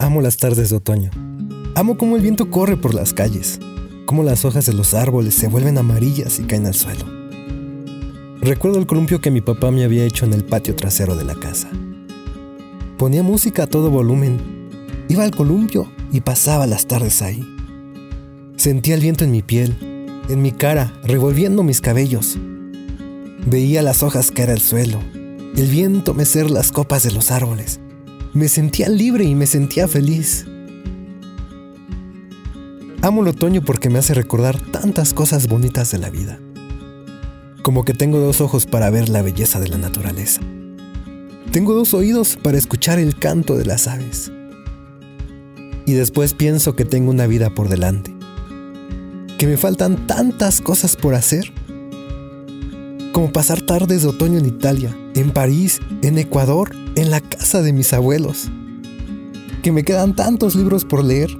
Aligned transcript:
Amo 0.00 0.20
las 0.20 0.36
tardes 0.36 0.70
de 0.70 0.76
otoño. 0.76 1.10
Amo 1.74 1.98
cómo 1.98 2.14
el 2.14 2.22
viento 2.22 2.50
corre 2.50 2.76
por 2.76 2.94
las 2.94 3.12
calles, 3.12 3.58
cómo 4.06 4.22
las 4.22 4.44
hojas 4.44 4.64
de 4.64 4.72
los 4.72 4.94
árboles 4.94 5.34
se 5.34 5.48
vuelven 5.48 5.76
amarillas 5.76 6.38
y 6.38 6.44
caen 6.44 6.66
al 6.66 6.74
suelo. 6.74 7.04
Recuerdo 8.40 8.78
el 8.78 8.86
columpio 8.86 9.20
que 9.20 9.32
mi 9.32 9.40
papá 9.40 9.72
me 9.72 9.82
había 9.82 10.04
hecho 10.04 10.24
en 10.24 10.34
el 10.34 10.44
patio 10.44 10.76
trasero 10.76 11.16
de 11.16 11.24
la 11.24 11.34
casa. 11.34 11.68
Ponía 12.96 13.24
música 13.24 13.64
a 13.64 13.66
todo 13.66 13.90
volumen, 13.90 14.38
iba 15.08 15.24
al 15.24 15.32
columpio 15.32 15.90
y 16.12 16.20
pasaba 16.20 16.68
las 16.68 16.86
tardes 16.86 17.20
ahí. 17.20 17.44
Sentía 18.54 18.94
el 18.94 19.00
viento 19.00 19.24
en 19.24 19.32
mi 19.32 19.42
piel, 19.42 19.76
en 20.28 20.42
mi 20.42 20.52
cara, 20.52 20.92
revolviendo 21.02 21.64
mis 21.64 21.80
cabellos. 21.80 22.38
Veía 23.46 23.82
las 23.82 24.04
hojas 24.04 24.30
caer 24.30 24.50
al 24.50 24.60
suelo, 24.60 25.00
el 25.56 25.66
viento 25.66 26.14
mecer 26.14 26.52
las 26.52 26.70
copas 26.70 27.02
de 27.02 27.10
los 27.10 27.32
árboles 27.32 27.80
me 28.38 28.46
sentía 28.46 28.88
libre 28.88 29.24
y 29.24 29.34
me 29.34 29.46
sentía 29.46 29.88
feliz. 29.88 30.46
Amo 33.02 33.22
el 33.22 33.28
otoño 33.28 33.62
porque 33.62 33.90
me 33.90 33.98
hace 33.98 34.14
recordar 34.14 34.60
tantas 34.60 35.12
cosas 35.12 35.48
bonitas 35.48 35.90
de 35.90 35.98
la 35.98 36.08
vida. 36.08 36.38
Como 37.62 37.84
que 37.84 37.94
tengo 37.94 38.20
dos 38.20 38.40
ojos 38.40 38.64
para 38.64 38.90
ver 38.90 39.08
la 39.08 39.22
belleza 39.22 39.58
de 39.58 39.66
la 39.66 39.76
naturaleza. 39.76 40.40
Tengo 41.50 41.74
dos 41.74 41.94
oídos 41.94 42.38
para 42.40 42.56
escuchar 42.56 43.00
el 43.00 43.18
canto 43.18 43.56
de 43.56 43.64
las 43.64 43.88
aves. 43.88 44.30
Y 45.84 45.94
después 45.94 46.32
pienso 46.32 46.76
que 46.76 46.84
tengo 46.84 47.10
una 47.10 47.26
vida 47.26 47.50
por 47.50 47.68
delante. 47.68 48.14
Que 49.36 49.48
me 49.48 49.56
faltan 49.56 50.06
tantas 50.06 50.60
cosas 50.60 50.94
por 50.94 51.16
hacer. 51.16 51.52
Como 53.10 53.32
pasar 53.32 53.62
tardes 53.62 54.02
de 54.02 54.08
otoño 54.08 54.38
en 54.38 54.46
Italia, 54.46 54.96
en 55.16 55.32
París, 55.32 55.80
en 56.02 56.18
Ecuador 56.18 56.70
en 56.98 57.12
la 57.12 57.20
casa 57.20 57.62
de 57.62 57.72
mis 57.72 57.92
abuelos. 57.92 58.50
Que 59.62 59.70
me 59.70 59.84
quedan 59.84 60.16
tantos 60.16 60.56
libros 60.56 60.84
por 60.84 61.04
leer, 61.04 61.30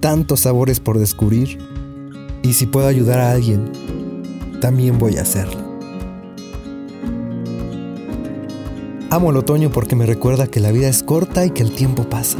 tantos 0.00 0.40
sabores 0.40 0.80
por 0.80 0.98
descubrir. 0.98 1.58
Y 2.42 2.54
si 2.54 2.66
puedo 2.66 2.86
ayudar 2.86 3.20
a 3.20 3.32
alguien, 3.32 3.70
también 4.62 4.98
voy 4.98 5.18
a 5.18 5.22
hacerlo. 5.22 5.60
Amo 9.10 9.30
el 9.30 9.36
otoño 9.36 9.70
porque 9.70 9.96
me 9.96 10.06
recuerda 10.06 10.46
que 10.46 10.60
la 10.60 10.72
vida 10.72 10.88
es 10.88 11.02
corta 11.02 11.44
y 11.44 11.50
que 11.50 11.62
el 11.62 11.72
tiempo 11.72 12.08
pasa. 12.08 12.38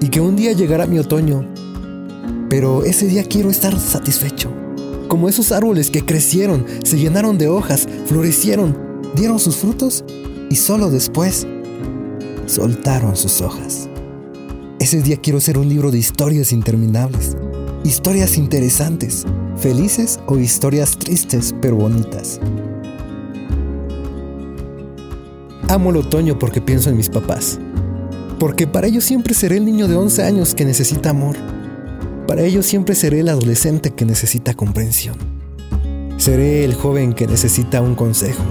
Y 0.00 0.08
que 0.08 0.22
un 0.22 0.36
día 0.36 0.52
llegará 0.52 0.86
mi 0.86 0.98
otoño, 0.98 1.46
pero 2.48 2.84
ese 2.84 3.06
día 3.06 3.24
quiero 3.24 3.50
estar 3.50 3.78
satisfecho. 3.78 4.50
Como 5.08 5.28
esos 5.28 5.52
árboles 5.52 5.90
que 5.90 6.04
crecieron, 6.04 6.64
se 6.82 6.98
llenaron 6.98 7.36
de 7.36 7.48
hojas, 7.48 7.86
florecieron, 8.06 8.74
dieron 9.14 9.38
sus 9.38 9.56
frutos 9.56 10.04
y 10.50 10.56
solo 10.56 10.90
después 10.90 11.46
soltaron 12.48 13.16
sus 13.16 13.40
hojas. 13.40 13.88
Ese 14.80 15.02
día 15.02 15.18
quiero 15.18 15.40
ser 15.40 15.58
un 15.58 15.68
libro 15.68 15.90
de 15.90 15.98
historias 15.98 16.52
interminables, 16.52 17.36
historias 17.84 18.38
interesantes, 18.38 19.26
felices 19.56 20.18
o 20.26 20.38
historias 20.38 20.96
tristes 20.96 21.54
pero 21.60 21.76
bonitas. 21.76 22.40
Amo 25.68 25.90
el 25.90 25.96
otoño 25.96 26.38
porque 26.38 26.62
pienso 26.62 26.88
en 26.88 26.96
mis 26.96 27.10
papás, 27.10 27.58
porque 28.38 28.66
para 28.66 28.86
ellos 28.86 29.04
siempre 29.04 29.34
seré 29.34 29.58
el 29.58 29.66
niño 29.66 29.86
de 29.86 29.96
11 29.96 30.22
años 30.22 30.54
que 30.54 30.64
necesita 30.64 31.10
amor, 31.10 31.36
para 32.26 32.42
ellos 32.42 32.64
siempre 32.64 32.94
seré 32.94 33.20
el 33.20 33.28
adolescente 33.28 33.90
que 33.90 34.06
necesita 34.06 34.54
comprensión, 34.54 35.16
seré 36.16 36.64
el 36.64 36.74
joven 36.74 37.12
que 37.12 37.26
necesita 37.26 37.82
un 37.82 37.94
consejo, 37.94 38.44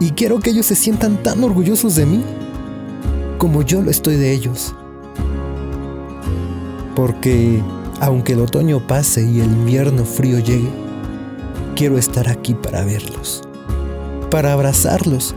y 0.00 0.10
quiero 0.10 0.40
que 0.40 0.50
ellos 0.50 0.66
se 0.66 0.74
sientan 0.74 1.22
tan 1.22 1.42
orgullosos 1.42 1.96
de 1.96 2.04
mí 2.04 2.22
como 3.42 3.62
yo 3.62 3.82
lo 3.82 3.90
estoy 3.90 4.14
de 4.14 4.30
ellos. 4.30 4.72
Porque 6.94 7.60
aunque 8.00 8.34
el 8.34 8.40
otoño 8.40 8.86
pase 8.86 9.24
y 9.24 9.40
el 9.40 9.46
invierno 9.46 10.04
frío 10.04 10.38
llegue, 10.38 10.70
quiero 11.74 11.98
estar 11.98 12.28
aquí 12.28 12.54
para 12.54 12.84
verlos, 12.84 13.42
para 14.30 14.52
abrazarlos 14.52 15.34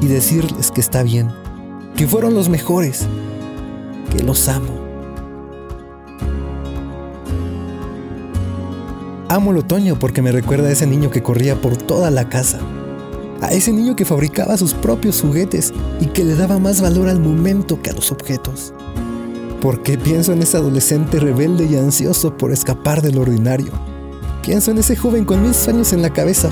y 0.00 0.08
decirles 0.08 0.72
que 0.72 0.80
está 0.80 1.04
bien, 1.04 1.30
que 1.96 2.08
fueron 2.08 2.34
los 2.34 2.48
mejores, 2.48 3.06
que 4.10 4.24
los 4.24 4.48
amo. 4.48 4.80
Amo 9.28 9.52
el 9.52 9.58
otoño 9.58 9.96
porque 10.00 10.20
me 10.20 10.32
recuerda 10.32 10.66
a 10.66 10.72
ese 10.72 10.88
niño 10.88 11.12
que 11.12 11.22
corría 11.22 11.54
por 11.54 11.76
toda 11.76 12.10
la 12.10 12.28
casa 12.28 12.58
a 13.40 13.52
ese 13.52 13.72
niño 13.72 13.96
que 13.96 14.04
fabricaba 14.04 14.56
sus 14.56 14.74
propios 14.74 15.20
juguetes 15.20 15.72
y 16.00 16.06
que 16.06 16.24
le 16.24 16.34
daba 16.34 16.58
más 16.58 16.80
valor 16.80 17.08
al 17.08 17.20
momento 17.20 17.80
que 17.82 17.90
a 17.90 17.94
los 17.94 18.12
objetos. 18.12 18.72
Porque 19.60 19.98
pienso 19.98 20.32
en 20.32 20.42
ese 20.42 20.56
adolescente 20.56 21.18
rebelde 21.18 21.66
y 21.66 21.76
ansioso 21.76 22.36
por 22.36 22.52
escapar 22.52 23.02
del 23.02 23.18
ordinario. 23.18 23.72
Pienso 24.44 24.70
en 24.70 24.78
ese 24.78 24.96
joven 24.96 25.24
con 25.24 25.42
mil 25.42 25.54
sueños 25.54 25.92
en 25.92 26.02
la 26.02 26.12
cabeza, 26.12 26.50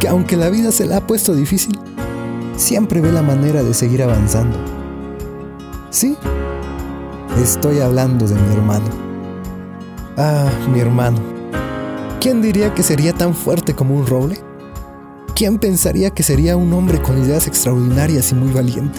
que 0.00 0.08
aunque 0.08 0.36
la 0.36 0.48
vida 0.48 0.72
se 0.72 0.86
la 0.86 0.98
ha 0.98 1.06
puesto 1.06 1.34
difícil, 1.34 1.78
siempre 2.56 3.00
ve 3.00 3.12
la 3.12 3.22
manera 3.22 3.62
de 3.62 3.74
seguir 3.74 4.02
avanzando. 4.02 4.58
Sí, 5.90 6.16
estoy 7.42 7.80
hablando 7.80 8.26
de 8.26 8.34
mi 8.34 8.54
hermano. 8.54 8.86
Ah, 10.16 10.50
mi 10.72 10.80
hermano. 10.80 11.18
¿Quién 12.20 12.42
diría 12.42 12.74
que 12.74 12.82
sería 12.82 13.12
tan 13.12 13.34
fuerte 13.34 13.74
como 13.74 13.94
un 13.94 14.06
roble? 14.06 14.47
¿Quién 15.38 15.60
pensaría 15.60 16.10
que 16.10 16.24
sería 16.24 16.56
un 16.56 16.72
hombre 16.72 17.00
con 17.00 17.16
ideas 17.16 17.46
extraordinarias 17.46 18.32
y 18.32 18.34
muy 18.34 18.52
valiente? 18.52 18.98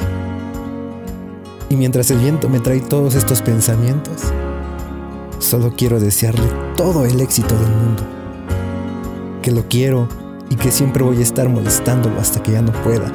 Y 1.70 1.76
mientras 1.76 2.10
el 2.12 2.20
viento 2.20 2.48
me 2.48 2.62
trae 2.62 2.80
todos 2.80 3.16
estos 3.16 3.42
pensamientos, 3.42 4.22
solo 5.40 5.74
quiero 5.76 6.00
desearle 6.00 6.48
todo 6.78 7.04
el 7.04 7.20
éxito 7.20 7.54
del 7.56 7.76
mundo. 7.76 8.04
Que 9.42 9.52
lo 9.52 9.68
quiero 9.68 10.08
y 10.50 10.56
que 10.56 10.72
siempre 10.72 11.04
voy 11.04 11.18
a 11.18 11.24
estar 11.24 11.50
molestándolo 11.50 12.18
hasta 12.22 12.42
que 12.42 12.54
ya 12.54 12.62
no 12.62 12.72
pueda. 12.72 13.12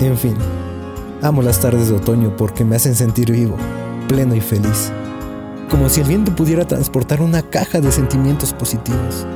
En 0.00 0.16
fin, 0.16 0.36
amo 1.20 1.42
las 1.42 1.60
tardes 1.60 1.90
de 1.90 1.96
otoño 1.96 2.34
porque 2.34 2.64
me 2.64 2.76
hacen 2.76 2.94
sentir 2.94 3.30
vivo, 3.30 3.58
pleno 4.08 4.34
y 4.34 4.40
feliz. 4.40 4.90
Como 5.68 5.90
si 5.90 6.00
el 6.00 6.08
viento 6.08 6.34
pudiera 6.34 6.66
transportar 6.66 7.20
una 7.20 7.42
caja 7.42 7.78
de 7.78 7.92
sentimientos 7.92 8.54
positivos. 8.54 9.26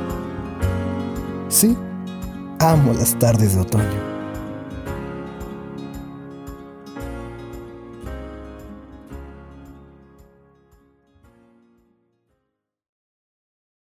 Sí, 1.53 1.77
amo 2.61 2.95
las 2.95 3.15
tardes 3.19 3.55
de 3.55 3.61
otoño. 3.61 4.12